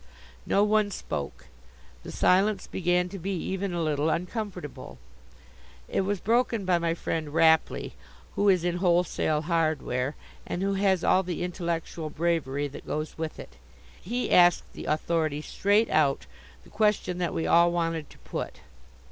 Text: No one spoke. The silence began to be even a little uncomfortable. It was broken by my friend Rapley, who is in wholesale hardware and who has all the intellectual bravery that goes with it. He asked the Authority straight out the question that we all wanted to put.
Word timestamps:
No 0.47 0.63
one 0.63 0.89
spoke. 0.89 1.45
The 2.01 2.11
silence 2.11 2.65
began 2.65 3.07
to 3.09 3.19
be 3.19 3.35
even 3.35 3.71
a 3.71 3.83
little 3.83 4.09
uncomfortable. 4.09 4.97
It 5.87 6.01
was 6.01 6.19
broken 6.19 6.65
by 6.65 6.79
my 6.79 6.95
friend 6.95 7.31
Rapley, 7.31 7.91
who 8.35 8.49
is 8.49 8.63
in 8.63 8.77
wholesale 8.77 9.41
hardware 9.43 10.15
and 10.43 10.63
who 10.63 10.73
has 10.73 11.03
all 11.03 11.21
the 11.21 11.43
intellectual 11.43 12.09
bravery 12.09 12.67
that 12.69 12.87
goes 12.87 13.15
with 13.19 13.37
it. 13.37 13.57
He 14.01 14.31
asked 14.31 14.73
the 14.73 14.85
Authority 14.85 15.43
straight 15.43 15.91
out 15.91 16.25
the 16.63 16.71
question 16.71 17.19
that 17.19 17.31
we 17.31 17.45
all 17.45 17.71
wanted 17.71 18.09
to 18.09 18.17
put. 18.17 18.61